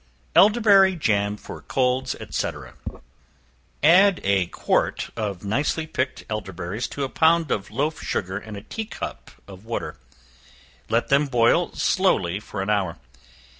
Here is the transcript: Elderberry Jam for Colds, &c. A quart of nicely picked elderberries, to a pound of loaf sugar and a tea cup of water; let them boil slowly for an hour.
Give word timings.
Elderberry 0.35 0.95
Jam 0.95 1.37
for 1.37 1.61
Colds, 1.61 2.15
&c. 2.31 2.51
A 3.83 4.45
quart 4.47 5.09
of 5.15 5.45
nicely 5.45 5.85
picked 5.85 6.25
elderberries, 6.27 6.87
to 6.87 7.03
a 7.03 7.07
pound 7.07 7.51
of 7.51 7.69
loaf 7.69 8.01
sugar 8.01 8.39
and 8.39 8.57
a 8.57 8.63
tea 8.63 8.85
cup 8.85 9.29
of 9.47 9.63
water; 9.63 9.97
let 10.89 11.09
them 11.09 11.27
boil 11.27 11.71
slowly 11.73 12.39
for 12.39 12.63
an 12.63 12.69
hour. 12.71 12.97